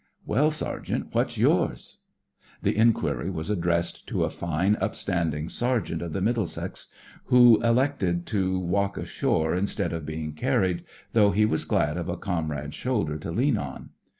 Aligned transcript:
"Well, 0.25 0.49
Sergeant, 0.49 1.09
what's 1.11 1.37
yours?" 1.37 1.97
The 2.63 2.73
inqmry 2.73 3.31
was 3.31 3.51
addressed 3.51 4.07
to 4.07 4.23
a 4.23 4.31
fine 4.31 4.75
upstanding 4.81 5.47
sergeant 5.47 6.01
of 6.01 6.11
the 6.11 6.21
Middlesex, 6.23 6.87
who 7.25 7.61
elected 7.61 8.25
to 8.25 8.57
walk 8.57 8.97
ashore 8.97 9.53
instead 9.53 9.93
of 9.93 10.03
being 10.03 10.33
carried, 10.33 10.85
though 11.13 11.29
he 11.29 11.45
was 11.45 11.65
glad 11.65 11.97
of 11.97 12.09
a 12.09 12.17
comrade's 12.17 12.73
shoulder 12.73 13.19
to 13.19 13.31
lean 13.31 13.59
on. 13.59 13.91